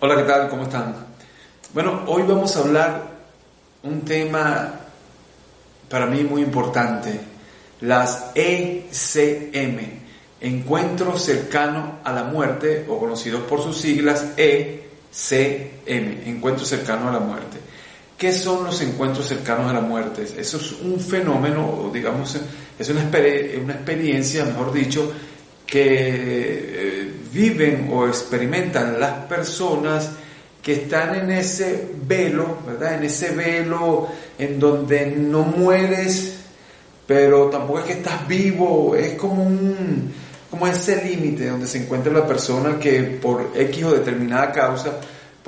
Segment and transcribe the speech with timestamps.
[0.00, 0.48] Hola, ¿qué tal?
[0.48, 0.94] ¿Cómo están?
[1.74, 3.02] Bueno, hoy vamos a hablar
[3.82, 4.72] un tema
[5.88, 7.18] para mí muy importante,
[7.80, 9.80] las ECM,
[10.40, 17.18] Encuentro Cercano a la Muerte, o conocidos por sus siglas ECM, Encuentro Cercano a la
[17.18, 17.58] Muerte.
[18.16, 20.26] ¿Qué son los encuentros cercanos a la muerte?
[20.38, 22.38] Eso es un fenómeno, digamos,
[22.78, 25.12] es una, una experiencia, mejor dicho,
[25.68, 26.87] que eh,
[27.38, 30.10] viven o experimentan las personas
[30.60, 32.94] que están en ese velo, ¿verdad?
[32.94, 36.34] En ese velo en donde no mueres,
[37.06, 40.12] pero tampoco es que estás vivo, es como un
[40.50, 44.98] como ese límite donde se encuentra la persona que por X o determinada causa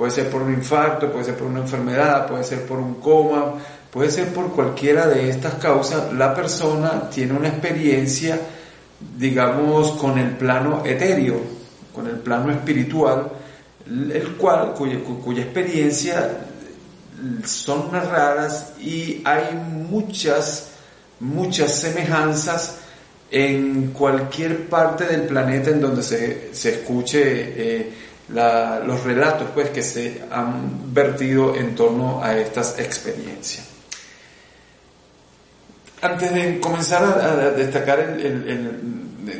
[0.01, 3.53] Puede ser por un infarto, puede ser por una enfermedad, puede ser por un coma,
[3.91, 6.11] puede ser por cualquiera de estas causas.
[6.13, 8.39] La persona tiene una experiencia,
[9.15, 11.60] digamos, con el plano etéreo,
[11.93, 13.29] con el plano espiritual,
[13.85, 16.37] el cual, cuya, experiencia
[17.45, 20.71] son narradas y hay muchas,
[21.19, 22.77] muchas semejanzas
[23.29, 27.93] en cualquier parte del planeta en donde se, se escuche eh,
[28.29, 33.67] los relatos pues, que se han vertido en torno a estas experiencias.
[36.01, 38.90] Antes de comenzar a, destacar, el,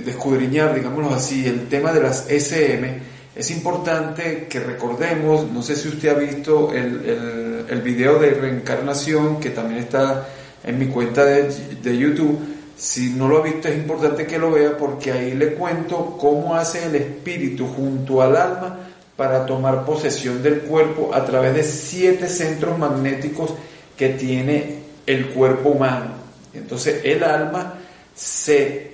[0.06, 3.00] descudriñar, digámoslo así, el tema de las SM,
[3.36, 9.40] es importante que recordemos, no sé si usted ha visto el, el video de reencarnación
[9.40, 10.28] que también está
[10.64, 11.44] en mi cuenta de,
[11.82, 12.40] de YouTube,
[12.82, 16.56] si no lo ha visto es importante que lo vea porque ahí le cuento cómo
[16.56, 18.80] hace el espíritu junto al alma
[19.16, 23.54] para tomar posesión del cuerpo a través de siete centros magnéticos
[23.96, 26.14] que tiene el cuerpo humano.
[26.56, 27.76] Entonces el alma
[28.16, 28.91] se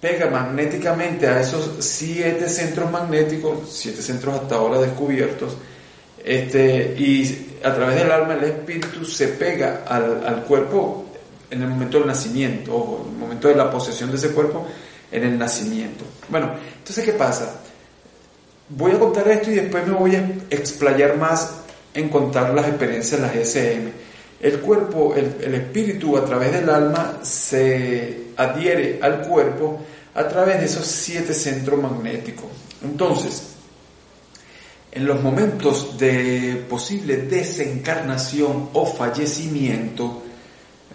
[0.00, 5.56] pega magnéticamente a esos siete centros magnéticos, siete centros hasta ahora descubiertos,
[6.24, 11.06] este, y a través del alma el espíritu se pega al, al cuerpo
[11.50, 14.66] en el momento del nacimiento, o en el momento de la posesión de ese cuerpo,
[15.10, 16.04] en el nacimiento.
[16.28, 17.60] Bueno, entonces, ¿qué pasa?
[18.68, 21.60] Voy a contar esto y después me voy a explayar más
[21.94, 23.92] en contar las experiencias de las SM.
[24.46, 29.80] El cuerpo, el, espíritu a través del alma se adhiere al cuerpo
[30.14, 32.46] a través de esos siete centros magnéticos.
[32.84, 33.56] Entonces,
[34.92, 40.22] en los momentos de posible desencarnación o fallecimiento,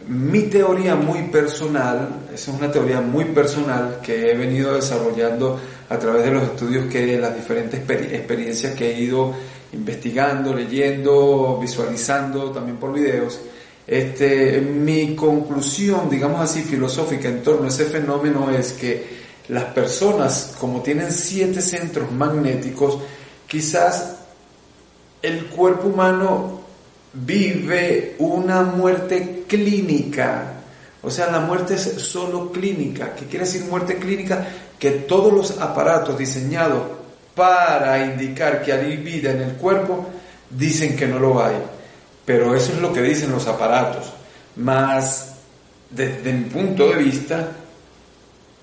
[0.08, 5.60] mi teoría muy personal, es una teoría muy personal que he venido desarrollando
[5.90, 9.36] a través de los estudios que, las diferentes experiencias que he ido
[9.74, 13.40] investigando, leyendo, visualizando también por videos.
[13.88, 20.56] Este, mi conclusión, digamos así, filosófica en torno a ese fenómeno es que las personas,
[20.60, 23.00] como tienen siete centros magnéticos,
[23.48, 24.16] quizás
[25.22, 26.62] el cuerpo humano
[27.14, 30.54] vive una muerte clínica.
[31.04, 33.16] O sea, la muerte es solo clínica.
[33.16, 34.48] ¿Qué quiere decir muerte clínica?
[34.80, 36.84] Que todos los aparatos diseñados
[37.36, 40.08] para indicar que hay vida en el cuerpo
[40.50, 41.56] dicen que no lo hay.
[42.26, 44.12] Pero eso es lo que dicen los aparatos.
[44.58, 45.36] Más,
[45.90, 47.52] desde mi punto de vista,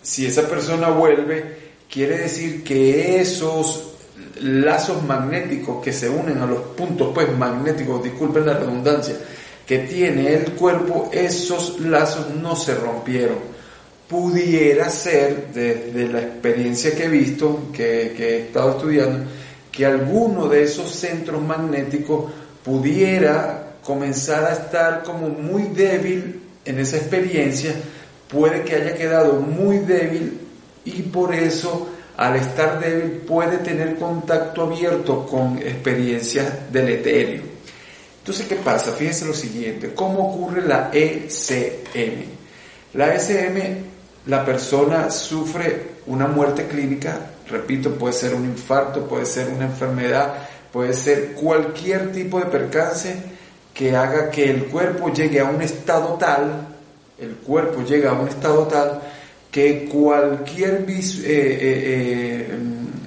[0.03, 1.59] si esa persona vuelve,
[1.91, 3.85] quiere decir que esos
[4.41, 9.17] lazos magnéticos que se unen a los puntos pues magnéticos, disculpen la redundancia,
[9.67, 13.58] que tiene el cuerpo, esos lazos no se rompieron.
[14.09, 19.29] Pudiera ser, desde la experiencia que he visto, que, he estado estudiando,
[19.71, 22.33] que alguno de esos centros magnéticos
[22.65, 27.75] pudiera comenzar a estar como muy débil en esa experiencia,
[28.29, 30.41] puede que haya quedado muy débil
[30.85, 37.43] y por eso al estar débil puede tener contacto abierto con experiencias del etéreo.
[38.19, 38.93] Entonces, ¿qué pasa?
[38.93, 42.25] Fíjense lo siguiente, ¿cómo ocurre la ECM?
[42.95, 43.85] La ECM
[44.29, 50.35] la persona sufre una muerte clínica, repito, puede ser un infarto, puede ser una enfermedad,
[50.71, 53.17] puede ser cualquier tipo de percance
[53.73, 56.69] que haga que el cuerpo llegue a un estado tal,
[57.19, 59.01] el cuerpo llega a un estado tal
[59.51, 62.59] que cualquier eh, eh,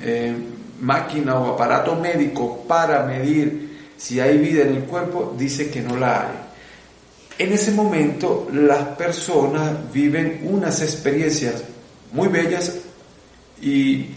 [0.02, 0.36] eh,
[0.80, 5.98] máquina o aparato médico para medir si hay vida en el cuerpo dice que no
[5.98, 6.51] la hay.
[7.42, 11.64] En ese momento las personas viven unas experiencias
[12.12, 12.76] muy bellas
[13.60, 14.12] y,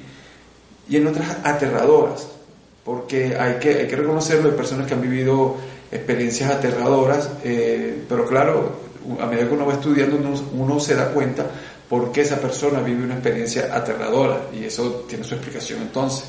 [0.91, 2.29] en otras aterradoras,
[2.85, 5.57] porque hay que, hay que reconocerlo, hay personas que han vivido
[5.91, 7.31] experiencias aterradoras,
[8.07, 8.73] pero claro,
[9.19, 10.19] a medida que uno va estudiando
[10.53, 11.47] uno se da cuenta
[11.89, 16.25] por qué esa persona vive una experiencia aterradora y eso tiene su explicación entonces.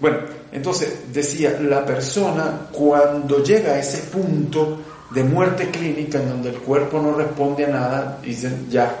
[0.00, 0.18] Bueno,
[0.52, 6.56] entonces decía, la persona cuando llega a ese punto de muerte clínica en donde el
[6.56, 8.94] cuerpo no responde a nada, dicen, ya,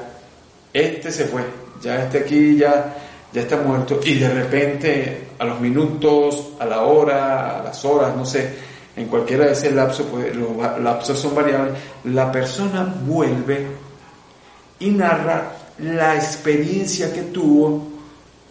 [0.72, 1.42] este se fue,
[1.82, 2.94] ya este aquí ya,
[3.32, 8.16] ya está muerto y de repente a los minutos, a la hora, a las horas,
[8.16, 8.54] no sé,
[8.96, 11.74] en cualquiera de ese lapso, pues los lapsos son variables,
[12.04, 13.66] la persona vuelve
[14.78, 17.88] y narra la experiencia que tuvo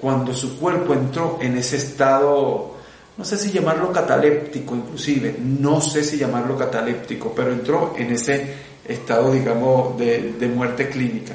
[0.02, 2.73] cuando su cuerpo entró en ese estado,
[3.18, 8.54] no sé si llamarlo cataléptico inclusive, no sé si llamarlo cataléptico, pero entró en ese
[8.88, 11.34] estado, digamos, de, muerte clínica.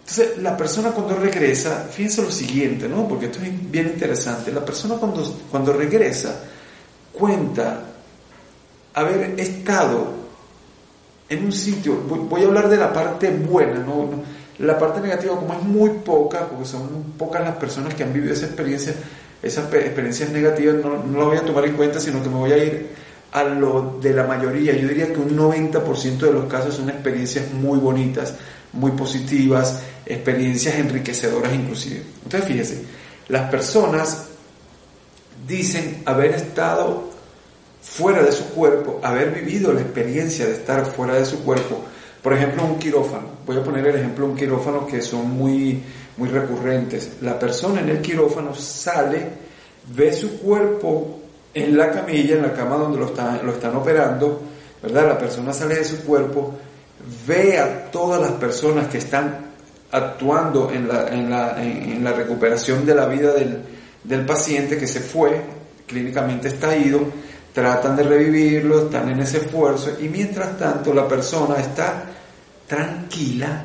[0.00, 3.06] Entonces, la persona cuando regresa, fíjense lo siguiente, ¿no?
[3.06, 4.50] Porque esto es bien interesante.
[4.50, 6.40] La persona cuando, cuando regresa
[7.12, 7.84] cuenta
[8.94, 10.08] haber estado
[11.28, 14.08] en un sitio, voy, a hablar de la parte buena, ¿no?
[14.58, 18.34] la parte negativa como es muy poca, porque son pocas las personas que han vivido
[18.34, 18.94] esa experiencia,
[19.42, 22.52] esas experiencias negativas no, no la voy a tomar en cuenta, sino que me voy
[22.52, 22.90] a ir
[23.32, 24.74] a lo de la mayoría.
[24.74, 28.34] Yo diría que un 90% de los casos son experiencias muy bonitas,
[28.72, 32.02] muy positivas, experiencias enriquecedoras inclusive.
[32.24, 32.82] Entonces fíjese,
[33.28, 34.26] las personas
[35.46, 37.10] dicen haber estado
[37.82, 41.82] fuera de su cuerpo, haber vivido la experiencia de estar fuera de su cuerpo,
[42.22, 43.28] por ejemplo, un quirófano.
[43.46, 45.82] Voy a poner el ejemplo de un quirófano que son muy,
[46.16, 47.18] muy recurrentes.
[47.22, 49.28] La persona en el quirófano sale,
[49.94, 51.20] ve su cuerpo
[51.52, 53.12] en la camilla, en la cama donde lo,
[53.42, 54.40] lo están operando,
[54.82, 55.08] ¿verdad?
[55.08, 56.54] La persona sale de su cuerpo,
[57.26, 59.50] ve a todas las personas que están
[59.92, 63.62] actuando en la, en la, en la recuperación de la vida del,
[64.04, 65.40] del paciente que se fue,
[65.86, 67.00] clínicamente está ido,
[67.52, 72.04] tratan de revivirlo, están en ese esfuerzo y mientras tanto la persona está
[72.66, 73.64] tranquila,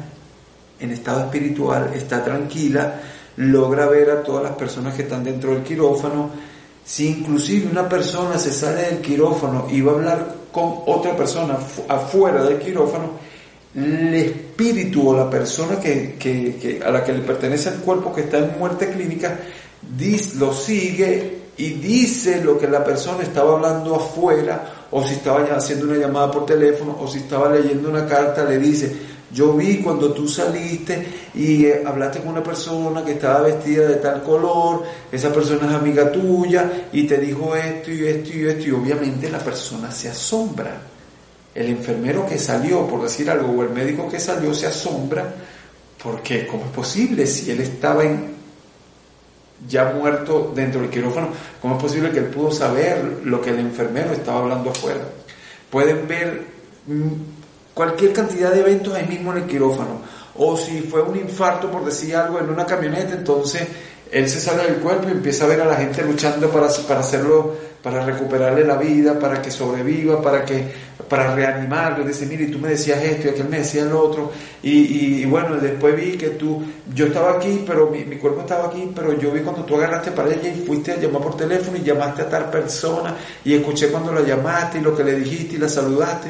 [0.79, 3.01] en estado espiritual, está tranquila,
[3.37, 6.29] logra ver a todas las personas que están dentro del quirófano.
[6.83, 11.57] Si inclusive una persona se sale del quirófano y va a hablar con otra persona
[11.87, 13.11] afuera del quirófano,
[13.75, 18.37] el espíritu o la persona que, a la que le pertenece el cuerpo que está
[18.37, 19.37] en muerte clínica,
[20.37, 25.85] lo sigue y dice lo que la persona estaba hablando afuera, o si estaba haciendo
[25.85, 28.95] una llamada por teléfono, o si estaba leyendo una carta, le dice,
[29.31, 33.95] yo vi cuando tú saliste y eh, hablaste con una persona que estaba vestida de
[33.95, 38.67] tal color, esa persona es amiga tuya y te dijo esto y esto y esto,
[38.67, 40.81] y obviamente la persona se asombra.
[41.53, 45.33] El enfermero que salió, por decir algo, o el médico que salió se asombra,
[46.03, 48.35] porque ¿cómo es posible si él estaba en
[49.67, 51.29] ya muerto dentro del quirófano,
[51.61, 55.01] ¿cómo es posible que él pudo saber lo que el enfermero estaba hablando afuera?
[55.69, 56.43] Pueden ver
[56.87, 57.34] mm,
[57.75, 60.01] cualquier cantidad de eventos ahí mismo en el quirófano.
[60.37, 63.67] O si fue un infarto, por decir algo, en una camioneta, entonces
[64.11, 67.01] él se sale del cuerpo y empieza a ver a la gente luchando para, para
[67.01, 67.53] hacerlo,
[67.83, 72.57] para recuperarle la vida, para que sobreviva, para que para reanimarlo, y dice, mire, tú
[72.57, 74.31] me decías esto y aquel me decía lo otro,
[74.63, 76.63] y, y, bueno, después vi que tú,
[76.93, 80.11] yo estaba aquí, pero mi, mi, cuerpo estaba aquí, pero yo vi cuando tú agarraste
[80.11, 83.89] para ella y fuiste a llamar por teléfono y llamaste a tal persona, y escuché
[83.89, 86.29] cuando la llamaste y lo que le dijiste y la saludaste.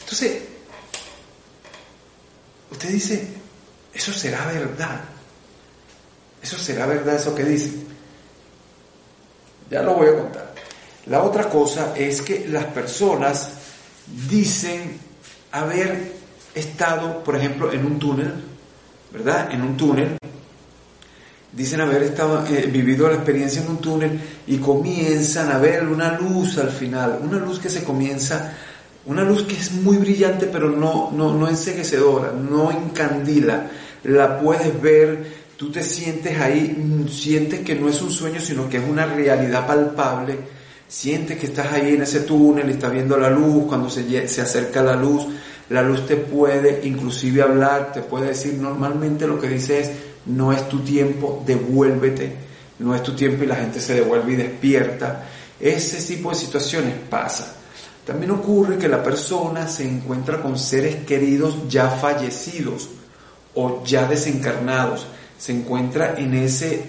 [0.00, 0.53] Entonces,
[2.74, 3.28] usted dice,
[3.92, 5.00] eso será verdad,
[6.42, 7.72] eso será verdad eso que dice.
[9.70, 10.54] Ya lo voy a contar.
[11.06, 13.48] La otra cosa es que las personas
[14.28, 14.98] dicen
[15.52, 16.12] haber
[16.54, 18.34] estado, por ejemplo, en un túnel,
[19.12, 19.50] ¿verdad?
[19.52, 20.18] En un túnel.
[21.52, 26.18] Dicen haber estado, eh, vivido la experiencia en un túnel y comienzan a ver una
[26.18, 28.52] luz al final, una luz que se comienza,
[29.06, 33.70] una luz que es muy brillante pero no, no, no enseguecedora, no encandila,
[34.04, 38.78] la puedes ver, tú te sientes ahí, sientes que no es un sueño sino que
[38.78, 40.54] es una realidad palpable
[40.88, 44.82] sientes que estás ahí en ese túnel, estás viendo la luz, cuando se, se acerca
[44.82, 45.26] la luz,
[45.70, 49.90] La luz te puede inclusive hablar, te puede decir, normalmente lo que dice es,
[50.26, 52.32] no es tu tiempo, devuélvete,
[52.80, 55.24] no es tu tiempo y la gente se devuelve y despierta.
[55.58, 57.63] Ese tipo de situaciones pasa.
[58.04, 62.90] También ocurre que la persona se encuentra con seres queridos ya fallecidos
[63.54, 65.06] o ya desencarnados.
[65.38, 66.84] Se encuentra en ese,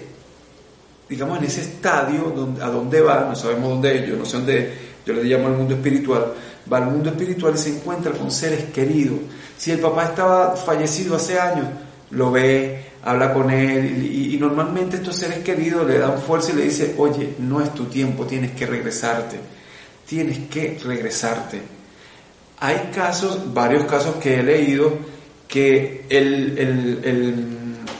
[1.08, 4.74] digamos, en ese estadio a dónde va, no sabemos dónde yo no sé dónde,
[5.06, 6.34] yo le llamo al mundo espiritual,
[6.70, 9.18] va al mundo espiritual y se encuentra con seres queridos.
[9.56, 11.66] Si el papá estaba fallecido hace años,
[12.10, 16.56] lo ve, habla con él y, y, normalmente estos seres queridos le dan fuerza y
[16.56, 19.38] le dice, oye, no es tu tiempo, tienes que regresarte
[20.06, 21.60] tienes que regresarte.
[22.60, 24.92] Hay casos, varios casos que he leído,
[25.46, 26.06] que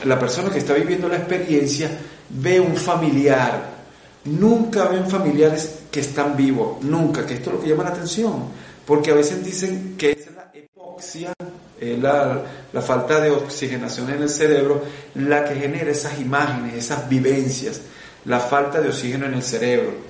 [0.03, 1.89] la persona que está viviendo la experiencia
[2.29, 3.77] ve un familiar,
[4.25, 8.45] nunca ven familiares que están vivos, nunca, que esto es lo que llama la atención,
[8.85, 11.33] porque a veces dicen que es la epoxia,
[11.79, 12.41] la,
[12.73, 14.81] la falta de oxigenación en el cerebro,
[15.15, 17.81] la que genera esas imágenes, esas vivencias,
[18.25, 20.06] la falta de oxígeno en el cerebro.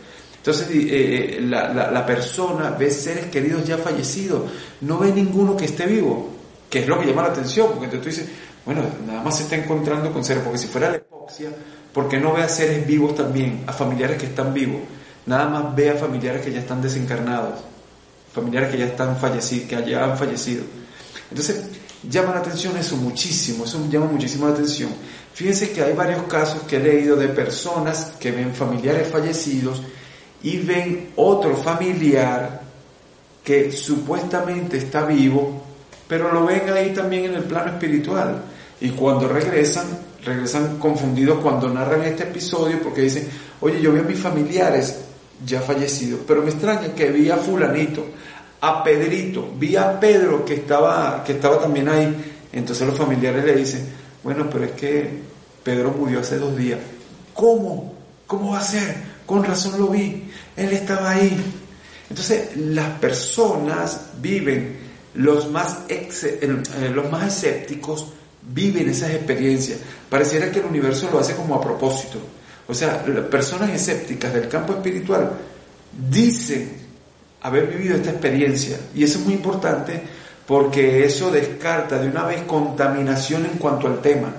[0.48, 4.44] Entonces eh, eh, la, persona ve seres queridos ya fallecidos,
[4.80, 6.30] no ve ninguno que esté vivo,
[6.70, 8.36] que es lo que llama la atención, porque entonces tú dices,
[8.66, 11.50] bueno, nada más se está encontrando con seres, porque si fuera la epoxia,
[11.92, 14.80] ¿por qué no ve a seres vivos también, a familiares que están vivos?
[15.26, 17.60] Nada más ve a familiares que ya están desencarnados,
[18.32, 20.64] familiares que ya están fallecidos, que ya han fallecido.
[21.30, 21.62] Entonces,
[22.10, 24.92] llama la atención eso muchísimo, eso llama muchísimo la atención.
[25.34, 29.82] Fíjense que hay varios casos que he leído de personas que ven familiares fallecidos
[30.44, 32.62] y ven otro familiar
[33.44, 35.64] que supuestamente está vivo,
[36.08, 38.42] pero lo ven ahí también en el plano espiritual.
[38.80, 39.86] Y cuando regresan,
[40.24, 43.28] regresan confundidos cuando narran este episodio porque dicen,
[43.62, 45.00] oye, yo vi a mis familiares
[45.46, 48.06] ya fallecidos, pero me extraña que vi a fulanito,
[48.62, 52.34] a Pedrito, vi a Pedro que estaba, que estaba también ahí.
[52.52, 53.88] Entonces los familiares le dicen,
[54.24, 55.10] bueno, pero es que
[55.64, 56.80] Pedro murió hace dos días.
[57.34, 57.94] ¿Cómo?
[58.26, 59.17] ¿Cómo va a ser?
[59.28, 60.24] Con razón lo vi,
[60.56, 61.38] Él estaba ahí.
[62.10, 64.78] Entonces las personas viven,
[65.14, 66.10] los más, eh,
[66.94, 68.08] los más escépticos
[68.42, 69.80] viven esas experiencias.
[70.10, 72.20] Pareciera que el universo lo hace como a propósito.
[72.68, 75.32] O sea, las personas escépticas del campo espiritual
[76.10, 76.72] dicen
[77.42, 78.78] haber vivido esta experiencia.
[78.96, 80.02] Y eso es muy importante
[80.46, 84.34] porque eso descarta de una vez contaminación en cuanto al tema.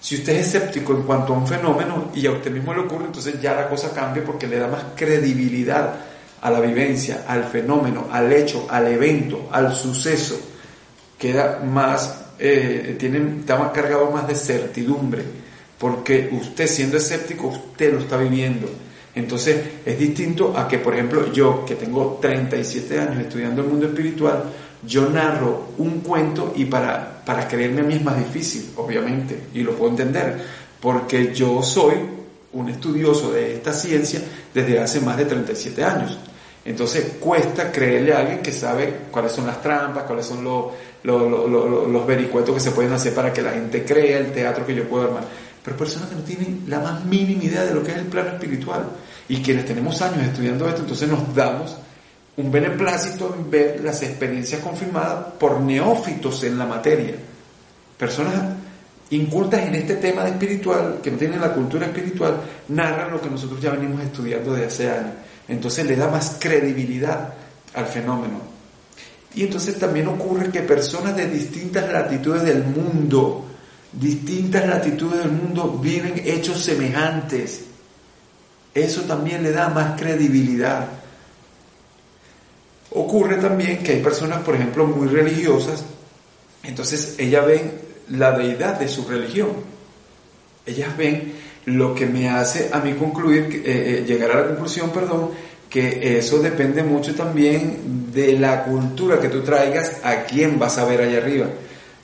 [0.00, 3.06] Si usted es escéptico en cuanto a un fenómeno y a usted mismo le ocurre,
[3.06, 5.94] entonces ya la cosa cambia porque le da más credibilidad
[6.40, 10.38] a la vivencia, al fenómeno, al hecho, al evento, al suceso.
[11.18, 15.24] Queda más, eh, tiene, está más cargado más de certidumbre,
[15.78, 18.68] porque usted siendo escéptico, usted lo está viviendo.
[19.16, 23.86] Entonces es distinto a que, por ejemplo, yo que tengo 37 años estudiando el mundo
[23.86, 24.44] espiritual,
[24.86, 29.62] yo narro un cuento y para, para creerme a mí es más difícil, obviamente, y
[29.62, 30.34] lo puedo entender,
[30.80, 31.92] porque yo soy
[32.54, 34.22] un estudioso de esta ciencia
[34.54, 36.18] desde hace más de 37 años.
[36.64, 42.54] Entonces cuesta creerle a alguien que sabe cuáles son las trampas, cuáles son los, vericuetos
[42.54, 45.24] que se pueden hacer para que la gente crea el teatro que yo puedo armar.
[45.62, 48.30] Pero personas que no tienen la más mínima idea de lo que es el plano
[48.30, 48.86] espiritual
[49.28, 51.76] y quienes tenemos años estudiando esto, entonces nos damos
[52.38, 57.16] un beneplácito en ver las experiencias confirmadas por neófitos en la materia,
[57.98, 58.54] personas
[59.10, 63.28] incultas en este tema de espiritual, que no tienen la cultura espiritual, narran lo que
[63.28, 65.14] nosotros ya venimos estudiando de hace años.
[65.48, 67.34] Entonces le da más credibilidad
[67.74, 68.40] al fenómeno.
[69.34, 73.46] Y entonces también ocurre que personas de distintas latitudes del mundo,
[73.92, 77.64] distintas latitudes del mundo, viven hechos semejantes.
[78.74, 80.97] Eso también le da más credibilidad.
[82.98, 85.84] Ocurre también que hay personas, por ejemplo, muy religiosas,
[86.64, 87.70] entonces ellas ven
[88.10, 89.50] la deidad de su religión.
[90.66, 91.32] Ellas ven
[91.66, 95.30] lo que me hace a mí concluir, eh, eh, llegar a la conclusión, perdón,
[95.70, 100.84] que eso depende mucho también de la cultura que tú traigas a quién vas a
[100.84, 101.46] ver allá arriba.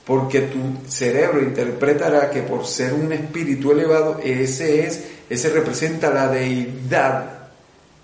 [0.05, 6.29] Porque tu cerebro interpretará que por ser un espíritu elevado, ese es, ese representa la
[6.29, 7.34] deidad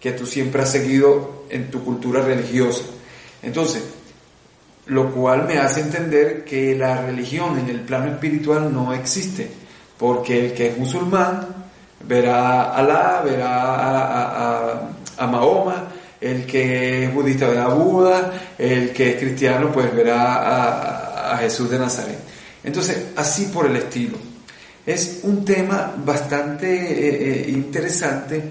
[0.01, 2.83] que tú siempre has seguido en tu cultura religiosa.
[3.43, 3.83] Entonces,
[4.87, 9.49] lo cual me hace entender que la religión en el plano espiritual no existe,
[9.97, 11.47] porque el que es musulmán
[12.03, 15.87] verá a Alá, verá a, Mahoma,
[16.19, 21.69] el que es budista verá a Buda, el que es cristiano pues verá a, Jesús
[21.69, 22.19] de Nazaret.
[22.63, 24.17] Entonces, así por el estilo.
[24.85, 28.43] Es un tema bastante eh, eh, interesante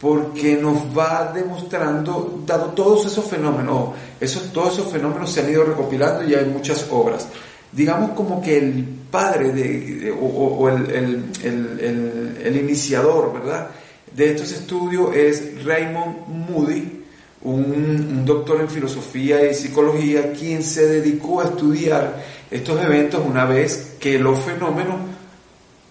[0.00, 5.64] porque nos va demostrando, dado todos esos fenómenos, esos, todos esos fenómenos se han ido
[5.64, 7.28] recopilando y hay muchas obras.
[7.72, 13.68] Digamos como que el padre de, o, el, el, iniciador, ¿verdad?
[14.14, 17.04] De estos estudios es Raymond Moody,
[17.42, 23.44] un, un, doctor en filosofía y psicología, quien se dedicó a estudiar estos eventos una
[23.44, 24.96] vez que los fenómenos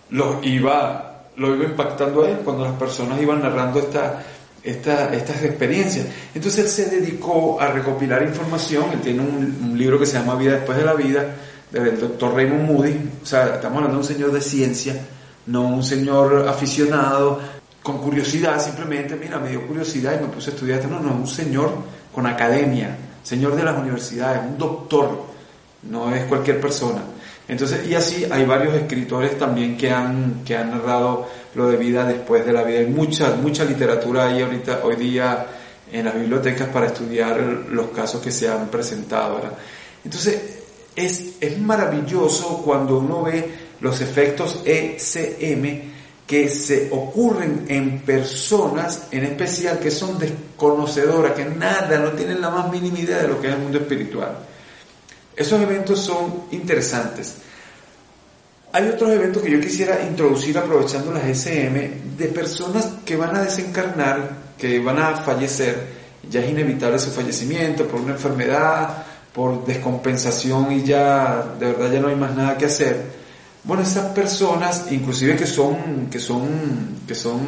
[0.09, 4.23] los iba lo iba impactando a él cuando las personas iban narrando esta,
[4.63, 6.07] estas experiencias.
[6.33, 10.53] Entonces él se dedicó a recopilar información, él tiene un, libro que se llama Vida
[10.53, 11.25] después de la vida,
[11.71, 14.95] del doctor Raymond Moody, o sea, estamos hablando de un señor de ciencia,
[15.47, 17.39] no un señor aficionado,
[17.83, 21.27] con curiosidad, simplemente, mira, me dio curiosidad y me puse a estudiar, no, no, un
[21.27, 21.71] señor
[22.13, 25.25] con academia, señor de las universidades, un doctor,
[25.83, 27.01] no es cualquier persona.
[27.47, 32.05] Entonces, y así hay varios escritores también que han, que han narrado lo de vida
[32.05, 32.79] después de la vida.
[32.79, 35.45] Hay mucha, mucha literatura ahí ahorita, hoy día
[35.91, 39.39] en las bibliotecas para estudiar los casos que se han presentado.
[40.03, 40.41] Entonces,
[40.95, 43.47] es, es maravilloso cuando uno ve
[43.81, 45.93] los efectos ECM
[46.25, 52.49] que se ocurren en personas en especial que son desconocedoras, que nada, no tienen la
[52.49, 54.35] más mínima idea de lo que es el mundo espiritual.
[55.35, 57.35] Esos eventos son interesantes.
[58.71, 63.41] Hay otros eventos que yo quisiera introducir aprovechando las SM de personas que van a
[63.41, 65.95] desencarnar, que van a fallecer,
[66.29, 71.99] ya es inevitable su fallecimiento por una enfermedad, por descompensación y ya de verdad ya
[71.99, 73.01] no hay más nada que hacer.
[73.63, 77.39] Bueno, esas personas, inclusive que son, que son, que son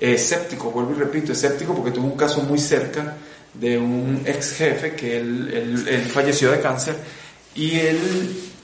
[0.00, 3.16] escépticos, vuelvo y repito, escépticos porque tuve un caso muy cerca
[3.54, 6.96] de un ex jefe que él, falleció de cáncer
[7.54, 7.98] y él,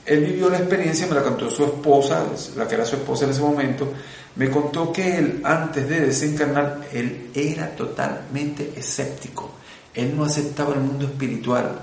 [0.05, 2.25] él vivió la experiencia, me la contó su esposa,
[2.55, 3.91] la que era su esposa en ese momento,
[4.35, 9.51] me contó que él antes de desencarnar, él era totalmente escéptico,
[9.93, 11.79] él no aceptaba el mundo espiritual,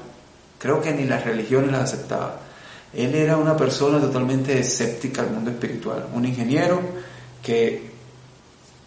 [0.59, 2.40] creo que ni las religiones las aceptaba.
[2.92, 6.80] Él era una persona totalmente escéptica al mundo espiritual, un ingeniero
[7.40, 7.89] que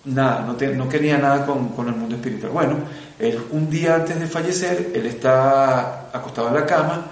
[0.05, 2.51] nada, no, no quería nada con, con, el mundo espiritual.
[2.51, 2.77] Bueno,
[3.19, 7.07] él, un día antes de fallecer, él está acostado en la cama,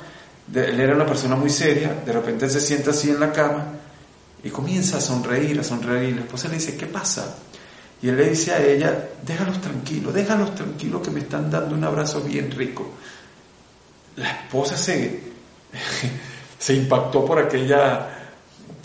[0.54, 3.65] él era una persona muy seria, de repente se sienta así en la cama
[4.43, 7.36] y comienza a sonreír, a sonreír, la esposa le dice, ¿qué pasa?
[8.01, 11.84] Y él le dice a ella, déjalos tranquilos, déjalos tranquilos que me están dando un
[11.84, 12.89] abrazo bien rico.
[14.15, 15.21] La esposa se,
[16.60, 18.08] se impactó por aquella,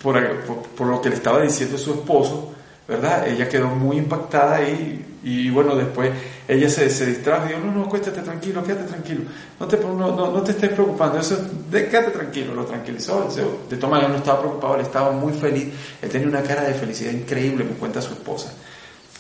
[0.03, 2.53] por, por, por lo que le estaba diciendo su esposo,
[2.89, 3.27] ¿verdad?
[3.29, 6.13] Ella quedó muy impactada y, y bueno, después
[6.47, 9.23] ella se, se distrajo y dijo, no, no, acuéstate tranquilo, quédate tranquilo,
[9.59, 11.37] no te, no, no, te estés preocupando, eso,
[11.69, 13.29] de, quédate tranquilo, lo tranquilizó,
[13.69, 15.67] de todas maneras no estaba preocupado, él estaba muy feliz,
[16.01, 18.53] él tenía una cara de felicidad increíble, me cuenta su esposa.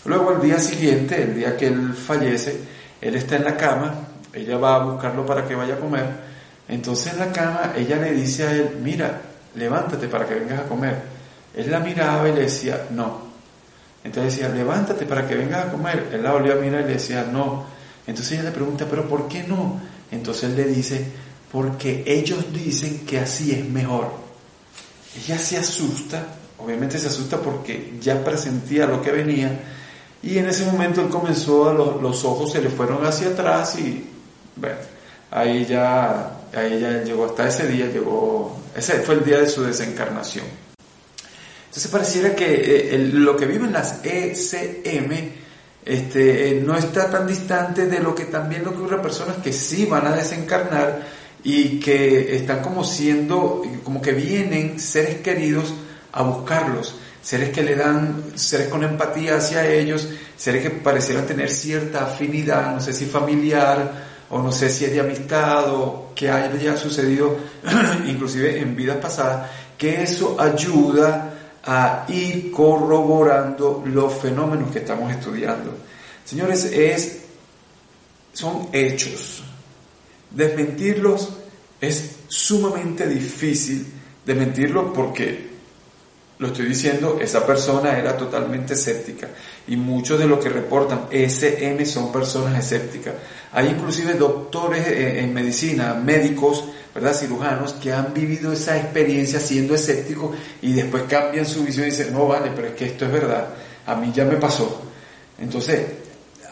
[0.04, 2.60] Luego al día siguiente, el día que él fallece,
[3.00, 3.94] él está en la cama,
[4.32, 6.06] ella va a buscarlo para que vaya a comer,
[6.68, 9.20] entonces en la cama ella le dice a él, mira,
[9.56, 11.16] levántate para que vengas a comer.
[11.56, 13.26] Él la miraba y le decía, no,
[14.06, 16.10] entonces decía, levántate para que vengas a comer.
[16.12, 17.64] Él la volvió a mirar y le decía, no.
[18.06, 19.80] Entonces ella le pregunta, pero ¿por qué no?
[20.12, 21.04] Entonces él le dice,
[21.50, 24.12] porque ellos dicen que así es mejor.
[25.16, 26.24] Ella se asusta,
[26.56, 29.58] obviamente se asusta porque ya presentía lo que venía.
[30.22, 34.08] Y en ese momento él comenzó, los, los ojos se le fueron hacia atrás y,
[34.54, 34.76] bueno,
[35.32, 39.64] ahí ya, ahí ya llegó, hasta ese día llegó, ese fue el día de su
[39.64, 40.44] desencarnación.
[41.76, 45.12] Entonces pareciera que eh, lo que viven las ECM
[45.84, 49.84] este, eh, no está tan distante de lo que también ocurre a personas que sí
[49.84, 51.02] van a desencarnar
[51.44, 55.74] y que están como siendo, como que vienen seres queridos
[56.12, 61.50] a buscarlos, seres que le dan, seres con empatía hacia ellos, seres que parecieran tener
[61.50, 66.30] cierta afinidad, no sé si familiar o no sé si es de amistad o que
[66.30, 67.36] haya sucedido
[68.06, 71.34] inclusive en vidas pasadas, que eso ayuda
[71.66, 75.76] a ir corroborando los fenómenos que estamos estudiando.
[76.24, 77.22] Señores, es,
[78.32, 79.42] son hechos.
[80.30, 81.30] Desmentirlos
[81.80, 83.86] es sumamente difícil.
[84.24, 85.46] Desmentirlos porque,
[86.38, 89.28] lo estoy diciendo, esa persona era totalmente escéptica.
[89.66, 93.14] Y muchos de los que reportan SM son personas escépticas.
[93.52, 96.64] Hay inclusive doctores en medicina, médicos,
[96.96, 97.14] ¿verdad?
[97.14, 102.10] Cirujanos que han vivido esa experiencia siendo escépticos y después cambian su visión y dicen,
[102.10, 103.48] no vale, pero es que esto es verdad,
[103.84, 104.80] a mí ya me pasó.
[105.38, 105.78] Entonces,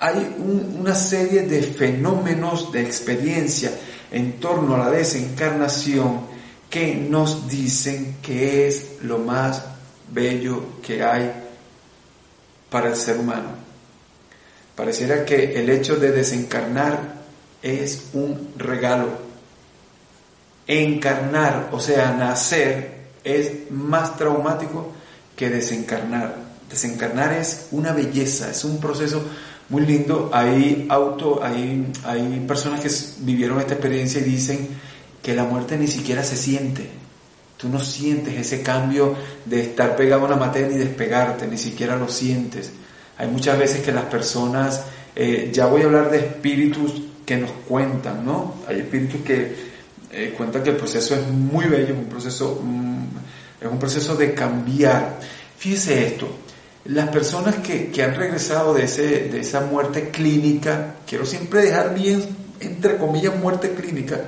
[0.01, 3.73] hay una serie de fenómenos de experiencia
[4.11, 6.21] en torno a la desencarnación
[6.69, 9.65] que nos dicen que es lo más
[10.13, 11.33] bello que hay
[12.69, 13.49] para el ser humano.
[14.77, 17.15] Pareciera que el hecho de desencarnar
[17.63, 19.24] es un regalo.
[20.67, 24.93] Encarnar, o sea, nacer, es más traumático
[25.37, 26.37] que desencarnar.
[26.71, 29.23] Desencarnar es una belleza, es un proceso
[29.69, 30.31] muy lindo.
[30.33, 32.91] Hay, auto, hay, hay personas que
[33.25, 34.69] vivieron esta experiencia y dicen
[35.23, 36.89] que la muerte ni siquiera se siente.
[37.57, 41.97] Tú no sientes ese cambio de estar pegado a una materia y despegarte, ni siquiera
[41.97, 42.71] lo sientes.
[43.17, 44.83] Hay muchas veces que las personas,
[45.15, 48.57] eh, ya voy a hablar de espíritus que nos cuentan, ¿no?
[48.69, 49.74] Hay espíritus que
[50.17, 53.05] eh, cuentan que el proceso es muy bello, es un proceso, mm,
[53.61, 55.19] es un proceso de cambiar.
[55.59, 56.29] Fíjese esto,
[56.85, 61.95] las personas que, que han regresado de, ese, de esa muerte clínica, quiero siempre dejar
[61.95, 62.25] bien,
[62.61, 64.21] entre comillas, muerte clínica,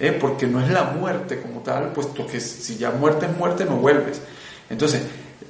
[0.00, 0.16] ¿eh?
[0.18, 3.76] porque no es la muerte como tal, puesto que si ya muerte es muerte, no
[3.76, 4.22] vuelves.
[4.70, 5.02] Entonces,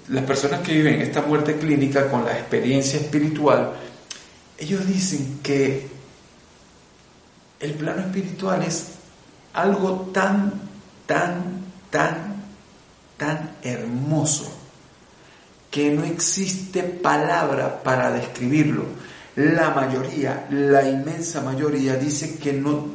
[0.08, 3.74] las personas que viven esta muerte clínica con la experiencia espiritual,
[4.58, 5.86] ellos dicen que
[7.60, 8.93] el plano espiritual es
[9.54, 10.52] algo tan,
[11.06, 12.42] tan, tan,
[13.16, 14.52] tan hermoso
[15.70, 18.84] que no existe palabra para describirlo.
[19.36, 22.86] La mayoría, la inmensa mayoría dice que no,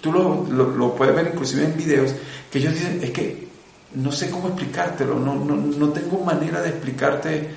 [0.00, 2.14] tú lo, lo, puedes ver inclusive en videos,
[2.50, 3.48] que ellos dicen, es que
[3.94, 7.50] no sé cómo explicártelo, no, no, no tengo manera de explicarte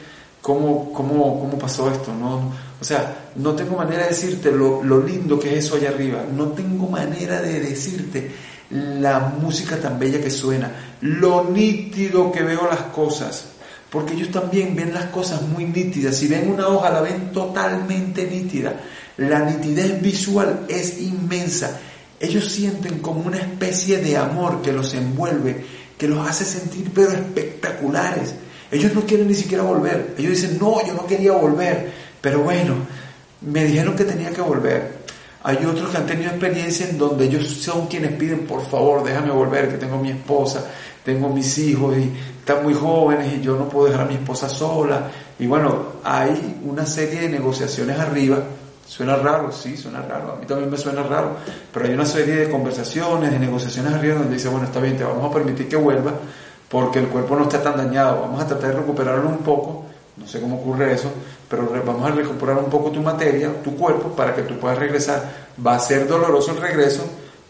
[0.46, 5.02] cómo, cómo, cómo pasó esto, no, o sea, no tengo manera de decirte lo, lo
[5.02, 8.30] lindo que es eso allá arriba, no tengo manera de decirte
[8.70, 13.54] la música tan bella que suena, lo nítido que veo las cosas,
[13.90, 18.30] porque ellos también ven las cosas muy nítidas, si ven una hoja la ven totalmente
[18.30, 18.76] nítida,
[19.18, 21.80] la nitidez visual es inmensa,
[22.20, 25.66] ellos sienten como una especie de amor que los envuelve,
[25.98, 28.36] que los hace sentir pero espectaculares.
[28.72, 30.16] Ellos no quieren ni siquiera volver.
[30.18, 32.76] Ellos dicen, no, yo no quería volver, pero bueno,
[33.42, 35.06] me dijeron que tenía que volver.
[35.44, 39.32] Hay otros que han tenido experiencia en donde ellos son quienes piden, por favor, déjame
[39.32, 40.66] volver, que tengo mi esposa,
[41.04, 44.50] tengo mis hijos y están muy jóvenes y yo no puedo dejar a mi esposa
[44.50, 45.12] sola.
[45.38, 48.44] Y bueno, hay una serie de negociaciones arriba
[48.88, 51.38] Suena raro, sí, suena raro, a mí también me suena raro,
[51.74, 55.04] pero hay una serie de conversaciones, de negociaciones arriba donde dice, bueno, está bien, te
[55.04, 56.14] vamos a permitir que vuelva
[56.70, 59.86] porque el cuerpo no está tan dañado, vamos a tratar de recuperarlo un poco,
[60.18, 61.12] no sé cómo ocurre eso,
[61.50, 65.46] pero vamos a recuperar un poco tu materia, tu cuerpo, para que tú puedas regresar.
[65.66, 67.04] Va a ser doloroso el regreso,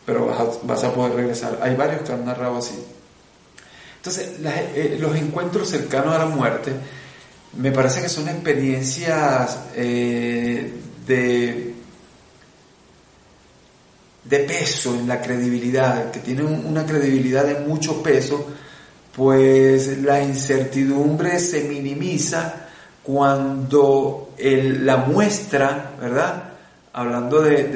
[0.06, 0.28] pero
[0.63, 1.60] vas a, poder regresar.
[1.62, 2.84] Hay varios que han narrado así.
[3.97, 6.73] Entonces, eh, los encuentros cercanos a la muerte
[7.58, 10.73] me parece que son experiencias eh,
[11.08, 11.73] de,
[14.23, 18.45] de peso en la credibilidad, que tiene una credibilidad de mucho peso,
[19.15, 22.67] pues la incertidumbre se minimiza
[23.01, 26.43] cuando la muestra, ¿verdad?
[26.91, 27.69] Hablando de,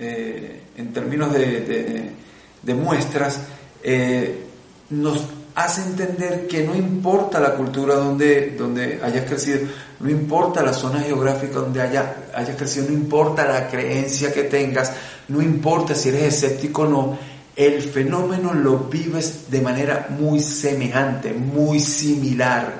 [0.00, 3.40] eh, en términos de, muestras,
[3.82, 4.44] eh,
[4.90, 9.60] nos hace entender que no importa la cultura donde, donde hayas crecido,
[10.00, 14.92] no importa la zona geográfica donde haya, hayas crecido, no importa la creencia que tengas,
[15.28, 17.18] no importa si eres escéptico o no,
[17.58, 22.72] el fenómeno lo vives de manera muy semejante, muy similar.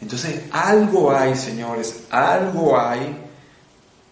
[0.00, 3.16] Entonces, algo hay, señores, algo hay,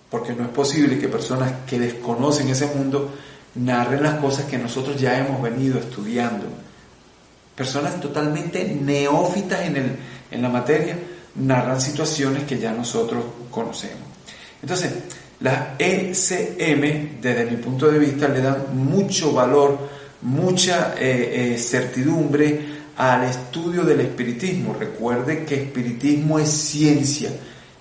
[0.08, 3.10] porque no es posible que personas que desconocen ese mundo
[3.56, 6.46] narren las cosas que nosotros ya hemos venido estudiando
[7.60, 9.96] personas totalmente neófitas en, el,
[10.30, 10.96] en la materia
[11.34, 14.00] narran situaciones que ya nosotros conocemos.
[14.62, 14.94] Entonces,
[15.40, 19.78] las ECM, desde mi punto de vista, le dan mucho valor,
[20.22, 22.60] mucha eh, eh, certidumbre
[22.96, 24.76] al estudio del espiritismo.
[24.78, 27.30] Recuerde que espiritismo es ciencia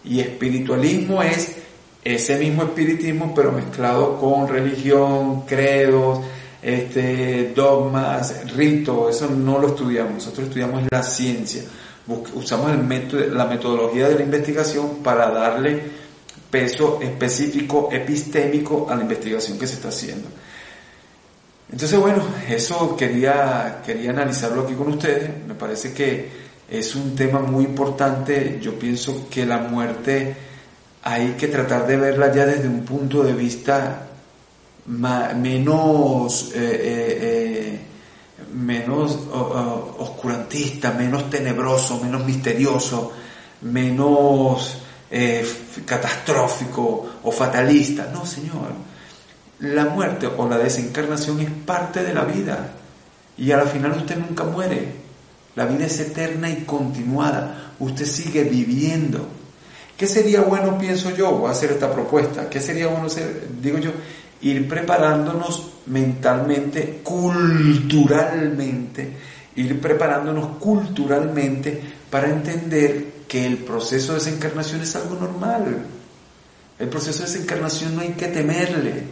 [0.05, 1.57] y espiritualismo es
[2.03, 6.19] ese mismo espiritismo, pero mezclado con religión, credos,
[6.61, 11.63] este, dogmas, ritos, eso no lo estudiamos, nosotros estudiamos la ciencia,
[12.33, 15.98] usamos el método, la metodología de la investigación para darle
[16.49, 20.27] peso específico, epistémico a la investigación que se está haciendo.
[21.71, 26.29] Entonces, bueno, eso quería, quería analizarlo aquí con ustedes, me parece que
[26.69, 30.35] es un tema muy importante, yo pienso que la muerte
[31.03, 34.07] hay que tratar de verla ya desde un punto de vista
[34.87, 37.79] menos, eh, eh, eh,
[38.53, 39.19] menos
[39.99, 43.11] oscurantista, menos tenebroso, menos misterioso,
[43.61, 44.81] menos
[45.85, 48.09] catastrófico o fatalista.
[48.13, 48.73] No, Señor.
[49.59, 52.71] La muerte o la desencarnación es parte de la vida
[53.37, 54.99] y al final usted nunca muere.
[55.55, 57.73] La vida es eterna y continuada.
[57.79, 59.27] Usted sigue viviendo.
[59.97, 61.47] ¿Qué sería bueno, pienso yo?
[61.47, 62.49] Hacer esta propuesta.
[62.49, 63.47] ¿Qué sería bueno hacer?
[63.61, 63.91] Digo yo,
[64.41, 69.13] ir preparándonos mentalmente, culturalmente,
[69.55, 75.85] ir preparándonos culturalmente para entender que el proceso de desencarnación es algo normal.
[76.79, 79.03] El proceso de desencarnación no hay que temerle.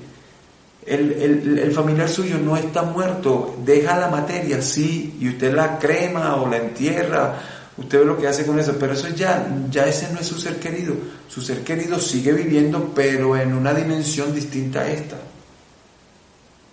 [0.86, 6.50] El, familiar suyo no está muerto, deja la materia, sí, y usted la crema o
[6.50, 7.42] la entierra,
[7.76, 10.40] usted ve lo que hace con eso, pero eso ya, ya ese no es su
[10.40, 10.96] ser querido.
[11.28, 15.18] Su ser querido sigue viviendo, pero en una dimensión distinta a esta.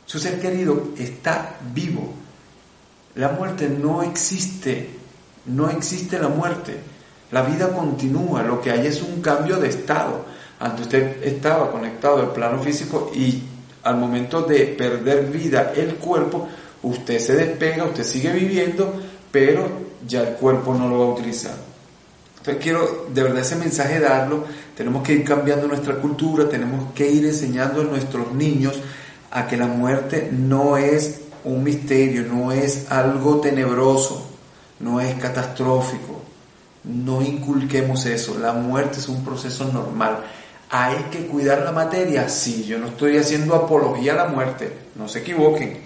[0.06, 2.14] Su ser querido está vivo.
[3.16, 4.90] La muerte no existe,
[5.46, 6.93] no existe la muerte.
[7.30, 10.24] La vida continúa, lo que hay es un cambio de estado.
[10.60, 13.42] Antes usted estaba conectado al plano físico y
[13.82, 16.48] al momento de perder vida el cuerpo,
[16.82, 18.94] usted se despega, usted sigue viviendo,
[19.30, 19.68] pero
[20.06, 21.54] ya el cuerpo no lo va a utilizar.
[22.38, 24.44] Entonces quiero de verdad ese mensaje darlo,
[24.76, 28.78] tenemos que ir cambiando nuestra cultura, tenemos que ir enseñando a nuestros niños
[29.30, 34.26] a que la muerte no es un misterio, no es algo tenebroso,
[34.80, 36.23] no es catastrófico.
[36.84, 40.18] No inculquemos eso, la muerte es un proceso normal.
[40.70, 42.28] ¿Hay que cuidar la materia?
[42.28, 45.78] Sí, yo no estoy haciendo apología a la muerte, no se equivoquen,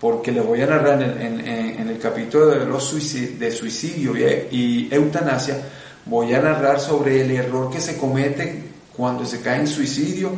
[0.00, 2.92] porque les voy a narrar en, el capítulo de, los
[3.38, 5.60] de suicidio y eutanasia,
[6.04, 8.62] voy a narrar sobre el error que se comete
[8.96, 10.30] cuando se cae en suicidio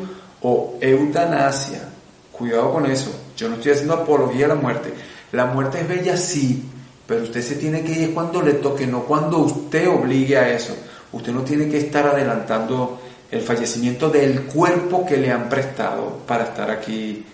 [0.42, 1.88] o eutanasia.
[2.32, 3.10] Cuidado con eso.
[3.36, 4.92] Yo no estoy haciendo apología a la muerte.
[5.32, 6.64] La muerte es bella, sí,
[7.08, 10.76] pero usted se tiene que ir cuando le toque, no cuando usted obligue a eso.
[11.10, 16.44] Usted no tiene que estar adelantando el fallecimiento del cuerpo que le han prestado para
[16.44, 17.24] estar aquí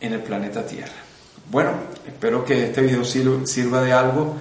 [0.00, 0.94] en el planeta Tierra.
[1.50, 1.72] Bueno,
[2.06, 4.36] espero que este video sirva de algo.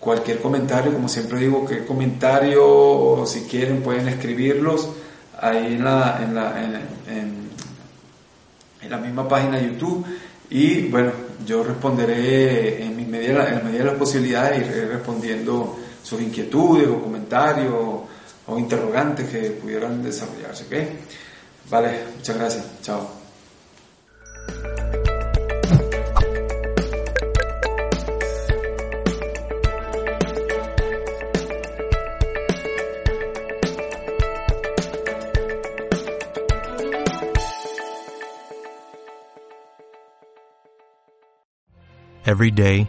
[0.00, 4.88] Cualquier comentario, como siempre digo, que comentario, si quieren pueden escribirlos
[5.38, 7.50] ahí en la, en la, en,
[8.80, 10.06] en la misma página de YouTube
[10.54, 11.12] y bueno,
[11.46, 17.00] yo responderé en, medida, en la medida de las posibilidades, iré respondiendo sus inquietudes o
[17.00, 18.08] comentarios o,
[18.58, 20.64] interrogantes que pudieran desarrollarse.
[20.64, 21.70] ¿ok?
[21.70, 22.64] Vale, muchas gracias.
[22.82, 23.22] Chao.
[42.24, 42.88] Every day,